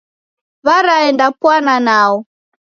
W'araendapwana 0.65 1.75
nao. 1.87 2.15